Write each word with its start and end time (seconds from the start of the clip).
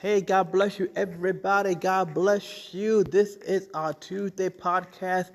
Hey, 0.00 0.22
God 0.22 0.50
bless 0.50 0.78
you, 0.78 0.90
everybody. 0.96 1.74
God 1.74 2.14
bless 2.14 2.72
you. 2.72 3.04
This 3.04 3.36
is 3.36 3.68
our 3.74 3.92
Tuesday 3.92 4.48
podcast. 4.48 5.30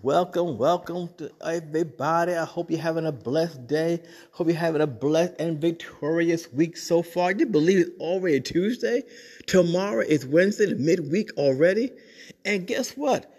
Welcome, 0.00 0.56
welcome 0.56 1.10
to 1.18 1.30
everybody. 1.44 2.32
I 2.32 2.46
hope 2.46 2.70
you're 2.70 2.80
having 2.80 3.04
a 3.04 3.12
blessed 3.12 3.66
day. 3.66 4.00
Hope 4.32 4.46
you're 4.46 4.56
having 4.56 4.80
a 4.80 4.86
blessed 4.86 5.34
and 5.38 5.60
victorious 5.60 6.50
week 6.50 6.78
so 6.78 7.02
far. 7.02 7.32
You 7.32 7.44
believe 7.44 7.88
it's 7.88 8.00
already 8.00 8.40
Tuesday? 8.40 9.02
Tomorrow 9.46 10.06
is 10.08 10.24
Wednesday, 10.24 10.72
midweek 10.72 11.36
already. 11.36 11.90
And 12.46 12.66
guess 12.66 12.92
what? 12.92 13.30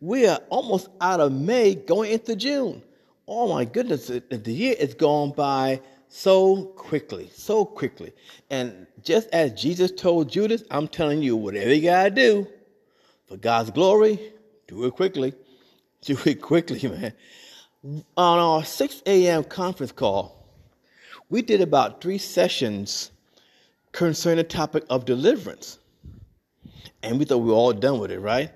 We 0.00 0.26
are 0.26 0.40
almost 0.48 0.88
out 1.02 1.20
of 1.20 1.32
May 1.32 1.74
going 1.74 2.12
into 2.12 2.34
June. 2.34 2.82
Oh 3.28 3.52
my 3.52 3.66
goodness, 3.66 4.06
the 4.06 4.52
year 4.52 4.74
is 4.78 4.94
gone 4.94 5.32
by 5.32 5.82
so 6.16 6.66
quickly, 6.76 7.28
so 7.34 7.64
quickly. 7.64 8.12
And 8.48 8.86
just 9.02 9.28
as 9.30 9.50
Jesus 9.60 9.90
told 9.90 10.30
Judas, 10.30 10.62
I'm 10.70 10.86
telling 10.86 11.22
you, 11.22 11.36
whatever 11.36 11.74
you 11.74 11.82
gotta 11.82 12.10
do 12.10 12.46
for 13.26 13.36
God's 13.36 13.72
glory, 13.72 14.20
do 14.68 14.84
it 14.84 14.94
quickly. 14.94 15.34
Do 16.02 16.18
it 16.26 16.42
quickly, 16.42 16.86
man. 16.86 17.14
On 18.18 18.38
our 18.38 18.62
6 18.62 19.02
a.m. 19.06 19.42
conference 19.42 19.90
call, 19.90 20.46
we 21.30 21.40
did 21.40 21.62
about 21.62 22.02
three 22.02 22.18
sessions 22.18 23.10
concerning 23.92 24.36
the 24.36 24.44
topic 24.44 24.84
of 24.90 25.06
deliverance. 25.06 25.78
And 27.02 27.18
we 27.18 27.24
thought 27.24 27.38
we 27.38 27.48
were 27.48 27.54
all 27.54 27.72
done 27.72 28.00
with 28.00 28.10
it, 28.10 28.20
right? 28.20 28.52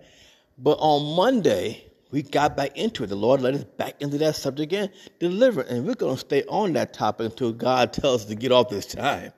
But 0.59 0.77
on 0.79 1.17
Monday, 1.17 1.88
we 2.11 2.23
got 2.23 2.57
back 2.57 2.77
into 2.77 3.05
it. 3.05 3.09
The 3.09 3.17
Lord 3.17 3.43
led 3.43 3.55
us 3.55 3.65
back 3.65 4.01
into 4.01 4.19
that 4.19 4.37
subject 4.37 4.73
again, 4.73 4.91
deliver. 5.19 5.61
And 5.63 5.87
we're 5.87 5.95
going 5.95 6.15
to 6.15 6.21
stay 6.21 6.43
on 6.49 6.73
that 6.73 6.95
topic 6.95 7.31
until 7.31 7.53
God 7.53 7.93
tells 7.93 8.23
us 8.23 8.29
to 8.29 8.35
get 8.35 8.53
off 8.53 8.71
this 8.71 8.87
time. 8.87 9.33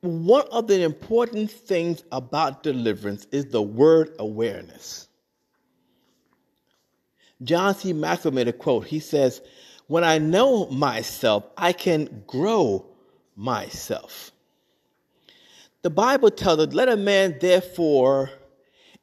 One 0.00 0.44
of 0.52 0.68
the 0.68 0.82
important 0.82 1.50
things 1.50 2.04
about 2.12 2.62
deliverance 2.62 3.26
is 3.32 3.46
the 3.46 3.62
word 3.62 4.14
awareness. 4.18 5.08
John 7.42 7.74
C. 7.74 7.92
Maxwell 7.92 8.34
made 8.34 8.48
a 8.48 8.52
quote. 8.52 8.86
He 8.86 9.00
says, 9.00 9.40
When 9.86 10.04
I 10.04 10.18
know 10.18 10.66
myself, 10.66 11.44
I 11.56 11.72
can 11.72 12.24
grow 12.26 12.86
myself. 13.36 14.32
The 15.82 15.90
Bible 15.90 16.30
tells 16.30 16.58
us, 16.58 16.74
Let 16.74 16.88
a 16.88 16.96
man 16.96 17.38
therefore 17.40 18.30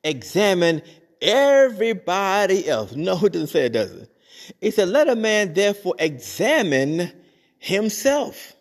examine 0.03 0.81
everybody 1.21 2.67
else. 2.67 2.93
No, 2.93 3.17
it 3.23 3.33
doesn't 3.33 3.47
say 3.47 3.65
it, 3.65 3.73
doesn't. 3.73 4.09
It 4.61 4.73
said, 4.73 4.89
let 4.89 5.09
a 5.09 5.15
man 5.15 5.53
therefore 5.53 5.95
examine 5.99 7.11
himself. 7.57 8.53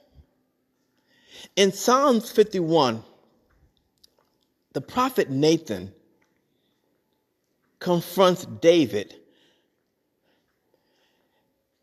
In 1.56 1.72
Psalms 1.72 2.30
51, 2.32 3.02
the 4.72 4.80
prophet 4.80 5.30
Nathan 5.30 5.92
confronts 7.78 8.46
David 8.46 9.14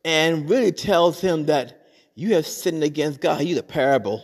and 0.04 0.50
really 0.50 0.72
tells 0.72 1.22
him 1.22 1.46
that 1.46 1.88
you 2.16 2.34
have 2.34 2.48
sinned 2.48 2.84
against 2.84 3.22
God. 3.22 3.42
He's 3.42 3.58
a 3.58 3.64
parable. 3.64 4.24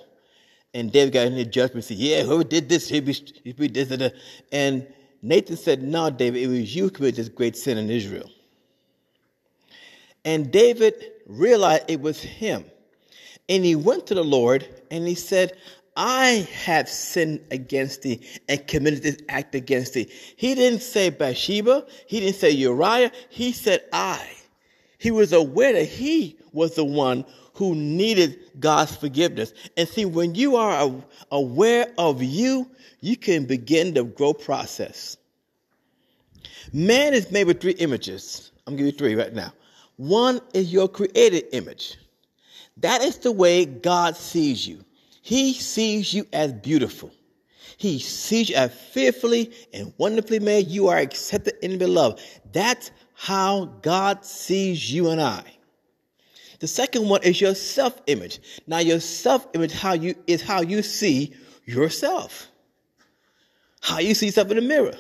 And 0.74 0.92
David 0.92 1.14
got 1.14 1.28
in 1.28 1.34
into 1.34 1.50
judgment 1.50 1.76
and 1.76 1.84
said, 1.86 1.98
Yeah, 1.98 2.24
whoever 2.24 2.44
did 2.44 2.68
this, 2.68 2.90
he 2.90 3.00
be, 3.00 3.14
he 3.44 3.54
be 3.54 3.68
this. 3.68 4.12
And 4.52 4.88
Nathan 5.22 5.58
said, 5.58 5.82
No, 5.82 6.10
David, 6.10 6.44
it 6.44 6.48
was 6.48 6.76
you 6.76 6.86
who 6.86 6.90
committed 6.90 7.16
this 7.18 7.30
great 7.30 7.56
sin 7.58 7.78
in 7.78 7.90
Israel. 7.90 8.30
And 10.26 10.52
David 10.52 10.94
realized 11.26 11.86
it 11.88 12.02
was 12.02 12.22
him. 12.22 12.66
And 13.50 13.64
he 13.64 13.76
went 13.76 14.08
to 14.08 14.14
the 14.14 14.24
Lord 14.24 14.68
and 14.92 15.08
he 15.08 15.16
said, 15.16 15.54
I 15.96 16.48
have 16.66 16.88
sinned 16.88 17.40
against 17.50 18.04
thee 18.04 18.22
and 18.48 18.66
committed 18.68 19.02
this 19.02 19.18
act 19.30 19.56
against 19.56 19.94
thee. 19.94 20.12
He 20.36 20.54
didn't 20.54 20.82
say 20.82 21.10
Bathsheba. 21.10 21.88
He 22.06 22.20
didn't 22.20 22.36
say 22.36 22.52
Uriah. 22.52 23.12
He 23.30 23.52
said 23.52 23.84
I. 23.92 24.24
He 25.00 25.12
was 25.12 25.34
aware 25.34 25.74
that 25.74 25.86
he 25.86 26.38
was 26.52 26.76
the 26.76 26.86
one 26.86 27.26
who 27.58 27.74
needed 27.74 28.40
God's 28.60 28.96
forgiveness. 28.96 29.52
And 29.76 29.90
see, 29.90 30.06
when 30.06 30.36
you 30.36 30.56
are 30.56 30.92
aware 31.32 31.92
of 31.98 32.22
you, 32.22 32.70
you 33.02 33.18
can 33.18 33.46
begin 33.46 33.96
the 33.96 34.04
growth 34.04 34.46
process. 34.46 35.18
Man 36.72 37.16
is 37.16 37.32
made 37.32 37.48
with 37.48 37.60
three 37.60 37.72
images. 37.74 38.52
I'm 38.68 38.76
giving 38.76 38.92
you 38.92 38.98
three 38.98 39.16
right 39.16 39.34
now. 39.34 39.52
One 39.96 40.40
is 40.54 40.72
your 40.72 40.88
created 40.88 41.46
image. 41.52 41.98
That 42.78 43.02
is 43.02 43.18
the 43.18 43.32
way 43.32 43.66
God 43.66 44.16
sees 44.16 44.68
you. 44.68 44.86
He 45.24 45.54
sees 45.54 46.14
you 46.14 46.28
as 46.34 46.54
beautiful. 46.54 47.12
He 47.78 47.98
sees 47.98 48.50
you 48.50 48.56
as 48.56 48.72
fearfully 48.72 49.52
and 49.74 49.92
wonderfully 49.98 50.40
made. 50.40 50.68
You 50.68 50.90
are 50.90 50.98
accepted 50.98 51.56
and 51.64 51.80
beloved. 51.80 52.22
That's 52.52 52.92
how 53.16 53.66
God 53.82 54.24
sees 54.24 54.92
you 54.92 55.10
and 55.10 55.20
I. 55.20 55.57
The 56.60 56.68
second 56.68 57.08
one 57.08 57.24
is 57.24 57.40
your 57.40 57.56
self 57.56 58.02
image. 58.08 58.40
Now, 58.66 58.80
your 58.80 59.00
self 59.00 59.48
image 59.54 59.74
how 59.74 59.94
you 59.94 60.16
is 60.26 60.42
how 60.42 60.62
you 60.62 60.82
see 60.82 61.34
yourself, 61.66 62.48
how 63.82 64.00
you 64.00 64.14
see 64.14 64.28
yourself 64.28 64.50
in 64.50 64.58
the 64.58 64.62
mirror. 64.62 64.96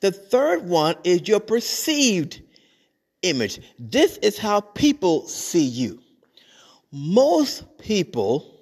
The 0.00 0.12
third 0.12 0.68
one 0.68 0.96
is 1.04 1.28
your 1.28 1.40
perceived 1.40 2.42
image. 3.22 3.60
This 3.78 4.16
is 4.18 4.36
how 4.38 4.60
people 4.60 5.26
see 5.28 5.64
you. 5.64 6.00
Most 6.90 7.78
people 7.78 8.58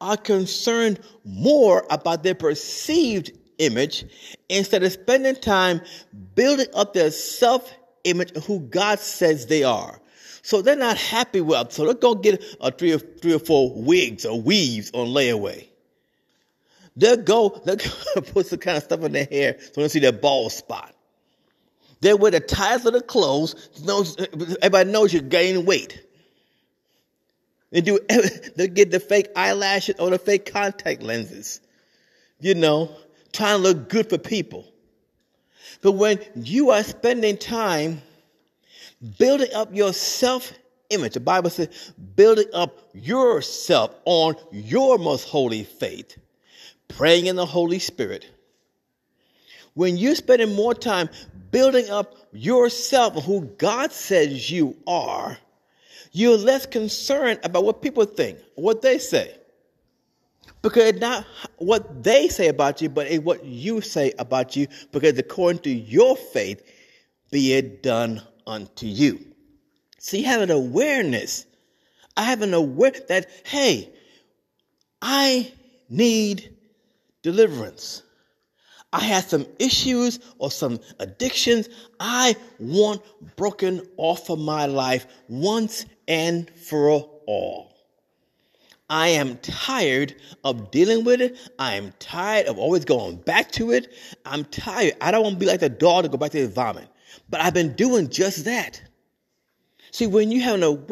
are 0.00 0.16
concerned 0.16 1.00
more 1.24 1.86
about 1.90 2.22
their 2.22 2.34
perceived 2.34 3.32
image 3.58 4.04
instead 4.48 4.82
of 4.82 4.92
spending 4.92 5.36
time 5.36 5.80
building 6.34 6.66
up 6.74 6.92
their 6.92 7.10
self 7.10 7.72
image 8.04 8.32
of 8.32 8.44
who 8.44 8.60
God 8.60 8.98
says 8.98 9.46
they 9.46 9.62
are. 9.62 10.00
So 10.44 10.60
they're 10.60 10.76
not 10.76 10.98
happy 10.98 11.40
with, 11.40 11.72
so 11.72 11.86
they're 11.86 11.94
going 11.94 12.22
to 12.22 12.32
get 12.32 12.44
a 12.60 12.70
three 12.70 12.92
or 12.92 12.98
three 12.98 13.32
or 13.32 13.38
four 13.38 13.72
wigs 13.74 14.26
or 14.26 14.38
weaves 14.38 14.90
on 14.92 15.06
layaway. 15.06 15.66
They'll 16.96 17.16
go, 17.16 17.62
they'll 17.64 17.78
put 18.24 18.48
some 18.48 18.58
kind 18.58 18.76
of 18.76 18.82
stuff 18.82 19.02
in 19.04 19.12
their 19.12 19.24
hair 19.24 19.56
so 19.58 19.66
they 19.68 19.82
don't 19.82 19.88
see 19.88 20.00
their 20.00 20.12
bald 20.12 20.52
spot. 20.52 20.94
They 22.02 22.12
wear 22.12 22.30
the 22.30 22.40
tightest 22.40 22.84
of 22.84 22.92
the 22.92 23.00
clothes. 23.00 23.70
Knows, 23.82 24.18
everybody 24.60 24.90
knows 24.90 25.14
you're 25.14 25.22
gaining 25.22 25.64
weight. 25.64 26.04
They 27.70 27.80
do, 27.80 27.98
they 28.56 28.68
get 28.68 28.90
the 28.90 29.00
fake 29.00 29.28
eyelashes 29.34 29.94
or 29.98 30.10
the 30.10 30.18
fake 30.18 30.52
contact 30.52 31.02
lenses. 31.02 31.62
You 32.40 32.54
know, 32.54 32.94
trying 33.32 33.62
to 33.62 33.62
look 33.62 33.88
good 33.88 34.10
for 34.10 34.18
people. 34.18 34.70
But 35.80 35.92
when 35.92 36.20
you 36.34 36.68
are 36.68 36.82
spending 36.82 37.38
time 37.38 38.02
building 39.18 39.52
up 39.54 39.74
your 39.74 39.92
self 39.92 40.52
image. 40.90 41.14
The 41.14 41.20
Bible 41.20 41.50
says, 41.50 41.92
building 42.16 42.48
up 42.52 42.78
yourself 42.92 43.94
on 44.04 44.36
your 44.52 44.98
most 44.98 45.28
holy 45.28 45.64
faith, 45.64 46.16
praying 46.88 47.26
in 47.26 47.36
the 47.36 47.46
Holy 47.46 47.78
Spirit. 47.78 48.30
When 49.74 49.96
you're 49.96 50.14
spending 50.14 50.54
more 50.54 50.74
time 50.74 51.08
building 51.50 51.90
up 51.90 52.16
yourself, 52.32 53.24
who 53.24 53.42
God 53.58 53.92
says 53.92 54.50
you 54.50 54.76
are, 54.86 55.36
you're 56.12 56.38
less 56.38 56.64
concerned 56.64 57.40
about 57.42 57.64
what 57.64 57.82
people 57.82 58.04
think, 58.04 58.38
what 58.54 58.82
they 58.82 58.98
say. 58.98 59.36
Because 60.62 60.84
it's 60.84 61.00
not 61.00 61.26
what 61.56 62.04
they 62.04 62.28
say 62.28 62.48
about 62.48 62.80
you, 62.80 62.88
but 62.88 63.08
it's 63.08 63.22
what 63.22 63.44
you 63.44 63.80
say 63.80 64.12
about 64.18 64.54
you, 64.54 64.68
because 64.92 65.18
according 65.18 65.62
to 65.62 65.70
your 65.70 66.16
faith, 66.16 66.62
be 67.30 67.52
it 67.54 67.82
done 67.82 68.22
unto 68.46 68.86
you. 68.86 69.24
See, 69.98 70.22
have 70.22 70.40
an 70.40 70.50
awareness. 70.50 71.46
I 72.16 72.24
have 72.24 72.42
an 72.42 72.54
awareness 72.54 73.02
that, 73.08 73.28
hey, 73.44 73.92
I 75.00 75.52
need 75.88 76.54
deliverance. 77.22 78.02
I 78.92 79.00
have 79.00 79.24
some 79.24 79.46
issues 79.58 80.20
or 80.38 80.52
some 80.52 80.78
addictions 81.00 81.68
I 81.98 82.36
want 82.60 83.02
broken 83.34 83.82
off 83.96 84.30
of 84.30 84.38
my 84.38 84.66
life 84.66 85.06
once 85.28 85.84
and 86.06 86.48
for 86.50 86.90
all. 87.26 87.74
I 88.88 89.08
am 89.08 89.38
tired 89.38 90.14
of 90.44 90.70
dealing 90.70 91.04
with 91.04 91.20
it. 91.20 91.36
I 91.58 91.74
am 91.74 91.92
tired 91.98 92.46
of 92.46 92.58
always 92.58 92.84
going 92.84 93.16
back 93.16 93.50
to 93.52 93.72
it. 93.72 93.92
I'm 94.24 94.44
tired. 94.44 94.94
I 95.00 95.10
don't 95.10 95.22
want 95.24 95.36
to 95.36 95.40
be 95.40 95.46
like 95.46 95.60
the 95.60 95.68
dog 95.68 96.04
to 96.04 96.10
go 96.10 96.16
back 96.16 96.30
to 96.32 96.46
the 96.46 96.52
vomit. 96.52 96.88
But 97.28 97.40
I've 97.40 97.54
been 97.54 97.74
doing 97.74 98.08
just 98.08 98.44
that. 98.44 98.80
See, 99.90 100.06
when 100.06 100.32
you 100.32 100.40
have 100.40 100.60
an 100.60 100.86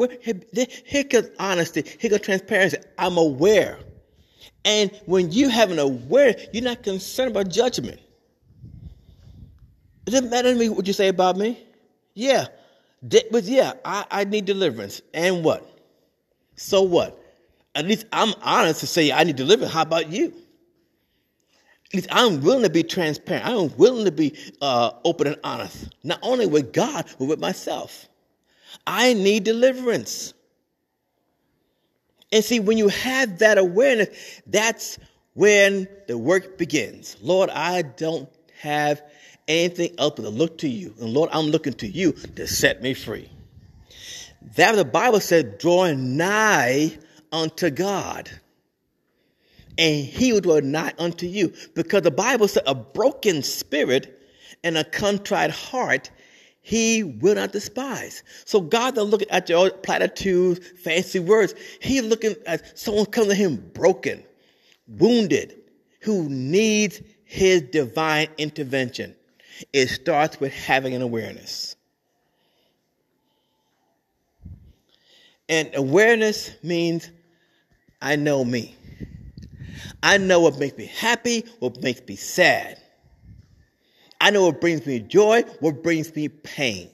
here 0.85 1.03
comes 1.03 1.29
honesty, 1.37 1.83
here 1.99 2.09
comes 2.09 2.21
transparency. 2.21 2.77
I'm 2.97 3.17
aware. 3.17 3.79
And 4.65 4.91
when 5.05 5.31
you 5.31 5.49
have 5.49 5.71
an 5.71 5.79
aware, 5.79 6.35
you're 6.53 6.63
not 6.63 6.83
concerned 6.83 7.31
about 7.31 7.49
judgment. 7.49 7.99
It 10.05 10.11
doesn't 10.11 10.29
matter 10.29 10.53
to 10.53 10.59
me 10.59 10.69
what 10.69 10.87
you 10.87 10.93
say 10.93 11.09
about 11.09 11.37
me. 11.37 11.61
Yeah. 12.13 12.47
But 13.01 13.43
yeah, 13.43 13.73
I, 13.83 14.05
I 14.09 14.23
need 14.23 14.45
deliverance. 14.45 15.01
And 15.13 15.43
what? 15.43 15.69
So 16.55 16.81
what? 16.81 17.19
At 17.75 17.85
least 17.85 18.05
I'm 18.13 18.33
honest 18.41 18.79
to 18.81 18.87
say 18.87 19.11
I 19.11 19.23
need 19.23 19.35
deliverance. 19.35 19.73
How 19.73 19.81
about 19.81 20.09
you? 20.09 20.33
I'm 22.11 22.41
willing 22.41 22.63
to 22.63 22.69
be 22.69 22.83
transparent. 22.83 23.45
I'm 23.45 23.75
willing 23.77 24.05
to 24.05 24.11
be 24.11 24.35
uh, 24.61 24.91
open 25.05 25.27
and 25.27 25.39
honest, 25.43 25.93
not 26.03 26.19
only 26.23 26.47
with 26.47 26.73
God, 26.73 27.05
but 27.19 27.25
with 27.25 27.39
myself. 27.39 28.07
I 28.87 29.13
need 29.13 29.43
deliverance. 29.43 30.33
And 32.31 32.43
see, 32.43 32.59
when 32.59 32.79
you 32.79 32.87
have 32.87 33.39
that 33.39 33.59
awareness, 33.59 34.41
that's 34.47 34.97
when 35.35 35.87
the 36.07 36.17
work 36.17 36.57
begins. 36.57 37.15
Lord, 37.21 37.51
I 37.51 37.83
don't 37.83 38.27
have 38.59 39.03
anything 39.47 39.93
else 39.99 40.13
but 40.15 40.23
to 40.23 40.29
look 40.29 40.57
to 40.59 40.69
you. 40.69 40.95
And 40.99 41.13
Lord, 41.13 41.29
I'm 41.31 41.47
looking 41.47 41.73
to 41.73 41.87
you 41.87 42.13
to 42.13 42.47
set 42.47 42.81
me 42.81 42.95
free. 42.95 43.29
That 44.55 44.75
the 44.75 44.85
Bible 44.85 45.19
said, 45.19 45.59
drawing 45.59 46.17
nigh 46.17 46.97
unto 47.31 47.69
God. 47.69 48.29
And 49.77 50.05
he 50.05 50.33
will 50.33 50.61
not 50.61 50.99
unto 50.99 51.25
you. 51.25 51.53
Because 51.73 52.03
the 52.03 52.11
Bible 52.11 52.47
said 52.47 52.63
a 52.67 52.75
broken 52.75 53.41
spirit 53.43 54.21
and 54.63 54.77
a 54.77 54.83
contrite 54.83 55.51
heart 55.51 56.11
he 56.63 57.03
will 57.03 57.35
not 57.35 57.51
despise. 57.51 58.23
So 58.45 58.61
God 58.61 58.95
doesn't 58.95 59.11
look 59.11 59.23
at 59.29 59.49
your 59.49 59.69
platitudes, 59.69 60.65
fancy 60.81 61.19
words. 61.19 61.53
He's 61.81 62.03
looking 62.03 62.35
at 62.45 62.79
someone 62.79 63.05
coming 63.07 63.29
to 63.29 63.35
him 63.35 63.57
broken, 63.73 64.23
wounded, 64.87 65.59
who 65.99 66.29
needs 66.29 67.01
his 67.25 67.63
divine 67.63 68.29
intervention. 68.37 69.13
It 69.73 69.87
starts 69.89 70.39
with 70.39 70.53
having 70.53 70.93
an 70.93 71.01
awareness. 71.01 71.75
And 75.49 75.69
awareness 75.75 76.51
means 76.63 77.09
I 78.01 78.15
know 78.15 78.45
me. 78.45 78.75
I 80.01 80.17
know 80.17 80.39
what 80.39 80.59
makes 80.59 80.77
me 80.77 80.85
happy, 80.85 81.45
what 81.59 81.81
makes 81.81 82.01
me 82.07 82.15
sad. 82.15 82.79
I 84.21 84.29
know 84.29 84.45
what 84.45 84.61
brings 84.61 84.85
me 84.85 84.99
joy, 84.99 85.43
what 85.59 85.83
brings 85.83 86.15
me 86.15 86.29
pain. 86.29 86.89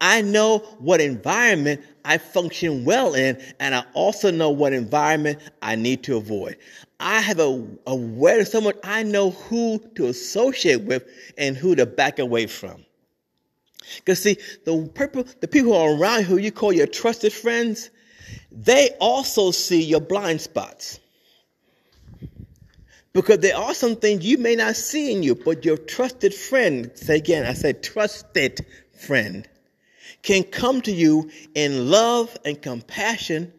I 0.00 0.22
know 0.22 0.58
what 0.78 1.00
environment 1.00 1.82
I 2.04 2.18
function 2.18 2.84
well 2.84 3.14
in, 3.14 3.40
and 3.60 3.74
I 3.74 3.84
also 3.94 4.30
know 4.30 4.50
what 4.50 4.72
environment 4.72 5.38
I 5.62 5.76
need 5.76 6.02
to 6.04 6.16
avoid. 6.16 6.56
I 7.00 7.20
have 7.20 7.38
a 7.38 7.66
awareness, 7.86 8.50
someone 8.50 8.74
I 8.82 9.02
know 9.02 9.30
who 9.30 9.78
to 9.94 10.06
associate 10.06 10.82
with 10.82 11.04
and 11.38 11.56
who 11.56 11.74
to 11.76 11.86
back 11.86 12.18
away 12.18 12.46
from. 12.46 12.84
Because 13.96 14.22
see, 14.22 14.38
the 14.64 14.90
people, 14.94 15.24
the 15.40 15.48
people 15.48 15.74
around 15.76 16.24
who 16.24 16.38
you 16.38 16.50
call 16.50 16.72
your 16.72 16.86
trusted 16.86 17.32
friends, 17.32 17.90
they 18.50 18.90
also 19.00 19.50
see 19.50 19.82
your 19.82 20.00
blind 20.00 20.40
spots. 20.40 21.00
Because 23.14 23.38
there 23.38 23.56
are 23.56 23.72
some 23.74 23.94
things 23.94 24.26
you 24.26 24.38
may 24.38 24.56
not 24.56 24.74
see 24.74 25.12
in 25.12 25.22
you, 25.22 25.36
but 25.36 25.64
your 25.64 25.76
trusted 25.76 26.34
friend, 26.34 26.90
say 26.96 27.16
again, 27.16 27.46
I 27.46 27.54
said 27.54 27.82
trusted 27.82 28.66
friend, 28.92 29.48
can 30.22 30.42
come 30.42 30.82
to 30.82 30.90
you 30.90 31.30
in 31.54 31.90
love 31.90 32.36
and 32.44 32.60
compassion 32.60 33.52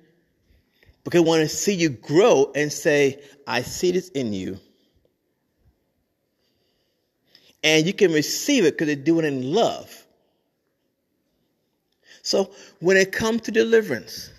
because 1.06 1.22
they 1.22 1.28
want 1.28 1.42
to 1.42 1.48
see 1.48 1.74
you 1.74 1.90
grow 1.90 2.52
and 2.54 2.72
say, 2.72 3.22
I 3.48 3.62
see 3.62 3.92
this 3.92 4.10
in 4.10 4.34
you. 4.34 4.60
And 7.64 7.88
you 7.88 7.94
can 7.94 8.12
receive 8.12 8.66
it 8.66 8.74
because 8.74 8.88
they 8.88 8.96
do 8.96 9.20
it 9.20 9.26
in 9.26 9.54
love. 9.54 10.06
So 12.24 12.52
when 12.80 12.98
it 12.98 13.14
comes 13.14 13.42
to 13.44 13.52
deliverance, 13.52 14.32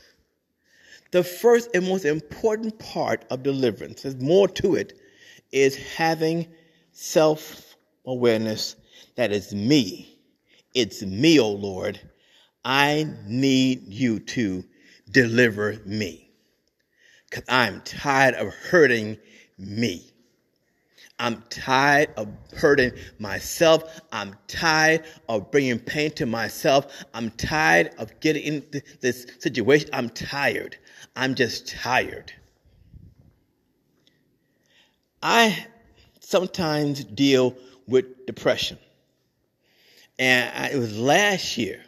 the 1.12 1.24
first 1.24 1.70
and 1.72 1.88
most 1.88 2.04
important 2.04 2.78
part 2.78 3.24
of 3.30 3.42
deliverance, 3.42 4.02
there's 4.02 4.16
more 4.16 4.48
to 4.48 4.74
it, 4.74 5.00
is 5.52 5.76
having 5.76 6.46
self 6.92 7.74
awareness 8.04 8.76
that 9.16 9.32
is 9.32 9.54
me. 9.54 10.18
It's 10.74 11.02
me, 11.02 11.40
O 11.40 11.44
oh 11.44 11.52
Lord. 11.52 12.00
I 12.64 13.06
need 13.26 13.88
you 13.88 14.20
to 14.20 14.64
deliver 15.10 15.80
me. 15.84 16.30
Because 17.28 17.44
I'm 17.48 17.80
tired 17.82 18.34
of 18.34 18.54
hurting 18.54 19.18
me. 19.58 20.12
I'm 21.18 21.42
tired 21.48 22.10
of 22.16 22.28
hurting 22.56 22.92
myself. 23.18 24.00
I'm 24.12 24.36
tired 24.48 25.04
of 25.28 25.50
bringing 25.50 25.78
pain 25.78 26.10
to 26.12 26.26
myself. 26.26 27.04
I'm 27.14 27.30
tired 27.30 27.92
of 27.98 28.20
getting 28.20 28.42
into 28.42 28.82
this 29.00 29.26
situation. 29.38 29.88
I'm 29.94 30.10
tired. 30.10 30.76
I'm 31.14 31.34
just 31.34 31.68
tired. 31.68 32.32
I 35.28 35.66
sometimes 36.20 37.02
deal 37.02 37.56
with 37.88 38.26
depression. 38.26 38.78
And 40.20 40.52
I, 40.56 40.68
it 40.68 40.78
was 40.78 40.96
last 40.96 41.58
year 41.58 41.82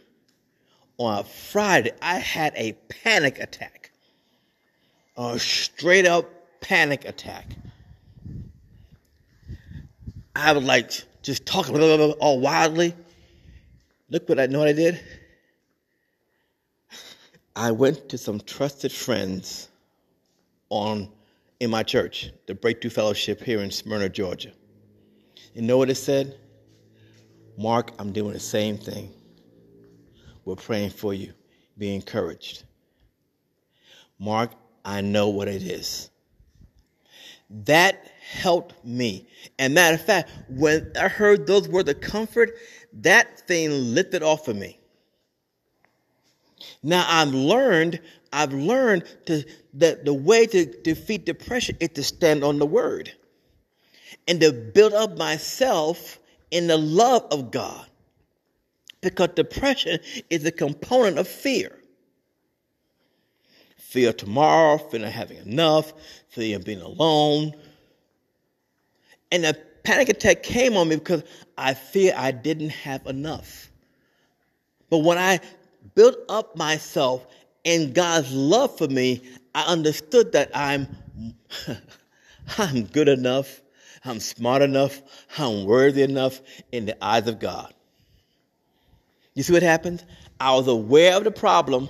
on 0.97 1.21
a 1.21 1.23
Friday, 1.23 1.93
I 2.03 2.17
had 2.19 2.53
a 2.57 2.73
panic 2.89 3.39
attack. 3.39 3.93
A 5.17 5.39
straight 5.39 6.05
up 6.05 6.29
panic 6.61 7.05
attack. 7.05 7.47
I 10.35 10.53
was 10.53 10.65
like 10.65 10.91
just 11.23 11.47
talking 11.47 11.77
blah, 11.77 11.97
blah, 11.97 12.07
blah, 12.09 12.17
all 12.19 12.41
wildly. 12.41 12.93
Look 14.11 14.29
what 14.29 14.41
I 14.41 14.47
know 14.47 14.59
what 14.59 14.69
I 14.69 14.73
did. 14.73 15.01
I 17.55 17.71
went 17.71 18.09
to 18.09 18.19
some 18.19 18.41
trusted 18.41 18.91
friends 18.91 19.69
on 20.71 21.09
in 21.61 21.71
my 21.71 21.83
church, 21.83 22.31
the 22.47 22.55
Breakthrough 22.55 22.91
Fellowship 22.91 23.43
here 23.43 23.61
in 23.61 23.71
Smyrna, 23.71 24.09
Georgia. 24.09 24.53
You 25.55 25.63
know 25.63 25.77
what 25.77 25.91
it 25.91 25.97
said? 25.97 26.39
Mark, 27.57 27.93
I'm 27.99 28.13
doing 28.13 28.33
the 28.33 28.41
same 28.41 28.79
thing. 28.79 29.13
We're 30.45 30.55
praying 30.55 30.91
for 30.91 31.13
you. 31.13 31.33
Be 31.77 31.95
encouraged. 31.95 32.65
Mark, 34.19 34.53
I 34.85 35.01
know 35.01 35.29
what 35.29 35.49
it 35.49 35.63
is. 35.63 36.11
That 37.51 38.13
helped 38.21 38.85
me. 38.85 39.29
And 39.59 39.75
matter 39.75 39.95
of 39.95 40.03
fact, 40.03 40.31
when 40.49 40.93
I 40.99 41.09
heard 41.09 41.47
those 41.47 41.69
words 41.69 41.91
of 41.91 42.01
comfort, 42.01 42.57
that 42.93 43.41
thing 43.47 43.71
lifted 43.95 44.23
off 44.23 44.49
of 44.49 44.57
me. 44.57 44.79
Now 46.83 47.05
I've 47.09 47.29
learned, 47.29 48.01
I've 48.33 48.53
learned 48.53 49.05
to, 49.27 49.45
that 49.75 50.05
the 50.05 50.15
way 50.15 50.47
to 50.47 50.67
defeat 50.83 51.25
depression 51.25 51.77
is 51.81 51.91
to 51.91 52.03
stand 52.03 52.45
on 52.45 52.59
the 52.59 52.67
word 52.67 53.13
and 54.27 54.41
to 54.41 54.53
build 54.53 54.93
up 54.93 55.17
myself 55.17 56.19
in 56.51 56.67
the 56.67 56.77
love 56.77 57.27
of 57.31 57.51
God. 57.51 57.87
Because 59.01 59.29
depression 59.35 60.01
is 60.29 60.45
a 60.45 60.51
component 60.51 61.19
of 61.19 61.29
fear. 61.29 61.79
Fear 63.77 64.11
of 64.11 64.17
tomorrow, 64.17 64.77
fear 64.77 65.05
of 65.07 65.13
having 65.13 65.39
enough, 65.39 65.93
fear 66.29 66.57
of 66.57 66.65
being 66.65 66.83
alone. 66.83 67.55
And 69.31 69.47
a 69.47 69.55
panic 69.85 70.09
attack 70.09 70.43
came 70.43 70.77
on 70.77 70.89
me 70.89 70.97
because 70.97 71.23
I 71.57 71.75
fear 71.75 72.13
I 72.17 72.33
didn't 72.33 72.71
have 72.71 73.07
enough. 73.07 73.71
But 74.91 74.99
when 74.99 75.17
I 75.17 75.41
built 75.95 76.17
up 76.29 76.57
myself 76.57 77.27
in 77.65 77.93
God's 77.93 78.33
love 78.33 78.77
for 78.79 78.89
me, 78.89 79.23
I 79.55 79.63
understood 79.65 80.33
that 80.33 80.51
I'm 80.55 80.87
I'm 82.59 82.85
good 82.85 83.09
enough, 83.09 83.61
I'm 84.05 84.21
smart 84.21 84.63
enough, 84.63 85.03
I'm 85.37 85.65
worthy 85.65 86.03
enough 86.03 86.41
in 86.73 86.87
the 86.87 87.05
eyes 87.05 87.27
of 87.27 87.39
God. 87.39 87.75
You 89.35 89.43
see 89.43 89.53
what 89.53 89.63
happened? 89.63 90.05
I 90.41 90.55
was 90.55 90.69
aware 90.69 91.17
of 91.17 91.25
the 91.25 91.31
problem 91.31 91.89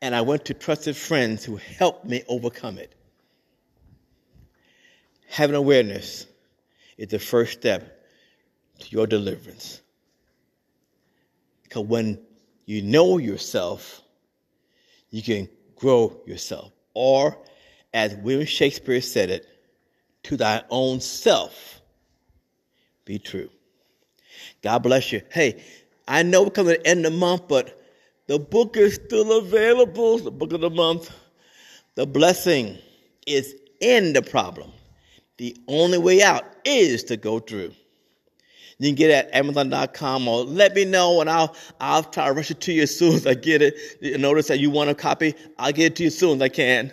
and 0.00 0.14
I 0.14 0.20
went 0.20 0.44
to 0.46 0.54
trusted 0.54 0.96
friends 0.96 1.44
who 1.44 1.56
helped 1.56 2.04
me 2.04 2.22
overcome 2.28 2.78
it. 2.78 2.94
Having 5.28 5.56
awareness 5.56 6.26
is 6.96 7.08
the 7.08 7.18
first 7.18 7.52
step 7.52 8.06
to 8.80 8.88
your 8.90 9.06
deliverance. 9.06 9.80
Because 11.62 11.84
when 11.84 12.18
you 12.66 12.82
know 12.82 13.18
yourself, 13.18 14.02
you 15.10 15.22
can 15.22 15.48
grow 15.76 16.20
yourself. 16.26 16.72
Or, 16.94 17.38
as 17.94 18.14
William 18.16 18.46
Shakespeare 18.46 19.00
said 19.00 19.30
it, 19.30 19.46
to 20.24 20.36
thy 20.36 20.62
own 20.70 21.00
self 21.00 21.80
be 23.04 23.18
true. 23.18 23.48
God 24.62 24.80
bless 24.80 25.12
you. 25.12 25.22
Hey, 25.30 25.62
I 26.06 26.22
know 26.22 26.42
we're 26.42 26.50
coming 26.50 26.74
to 26.74 26.80
the 26.80 26.86
end 26.86 27.06
of 27.06 27.12
the 27.12 27.18
month, 27.18 27.48
but 27.48 27.80
the 28.26 28.38
book 28.38 28.76
is 28.76 28.96
still 28.96 29.38
available, 29.38 30.18
the 30.18 30.30
book 30.30 30.52
of 30.52 30.60
the 30.60 30.70
month. 30.70 31.10
The 31.94 32.06
blessing 32.06 32.78
is 33.26 33.54
in 33.80 34.12
the 34.12 34.22
problem. 34.22 34.70
The 35.38 35.56
only 35.68 35.98
way 35.98 36.22
out 36.22 36.44
is 36.64 37.04
to 37.04 37.16
go 37.16 37.38
through 37.38 37.72
you 38.78 38.88
can 38.88 38.94
get 38.94 39.10
it 39.10 39.26
at 39.26 39.34
Amazon.com 39.34 40.28
or 40.28 40.44
let 40.44 40.74
me 40.74 40.84
know 40.84 41.20
and 41.20 41.28
I'll, 41.28 41.54
I'll 41.80 42.04
try 42.04 42.28
to 42.28 42.32
rush 42.32 42.50
it 42.50 42.60
to 42.62 42.72
you 42.72 42.82
as 42.82 42.96
soon 42.96 43.14
as 43.14 43.26
I 43.26 43.34
get 43.34 43.60
it. 43.60 43.74
You 44.00 44.18
notice 44.18 44.48
that 44.48 44.60
you 44.60 44.70
want 44.70 44.88
a 44.88 44.94
copy. 44.94 45.34
I'll 45.58 45.72
get 45.72 45.92
it 45.92 45.96
to 45.96 46.04
you 46.04 46.06
as 46.08 46.18
soon 46.18 46.36
as 46.36 46.42
I 46.42 46.48
can. 46.48 46.92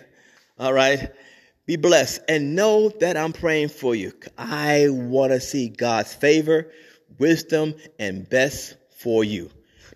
All 0.58 0.72
right. 0.72 1.10
Be 1.66 1.76
blessed 1.76 2.22
and 2.28 2.54
know 2.56 2.88
that 3.00 3.16
I'm 3.16 3.32
praying 3.32 3.68
for 3.68 3.94
you. 3.94 4.12
I 4.36 4.88
want 4.90 5.32
to 5.32 5.40
see 5.40 5.68
God's 5.68 6.12
favor, 6.12 6.70
wisdom, 7.18 7.74
and 7.98 8.28
best 8.28 8.76
for 8.90 9.24
you. 9.24 9.50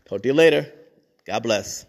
Talk 0.05 0.23
to 0.23 0.29
you 0.29 0.35
later. 0.35 0.73
God 1.27 1.43
bless. 1.43 1.87